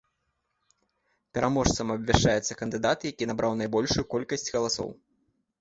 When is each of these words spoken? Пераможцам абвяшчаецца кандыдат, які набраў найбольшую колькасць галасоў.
Пераможцам 1.37 1.93
абвяшчаецца 1.95 2.57
кандыдат, 2.63 3.07
які 3.13 3.29
набраў 3.33 3.51
найбольшую 3.61 4.09
колькасць 4.15 4.53
галасоў. 4.57 4.89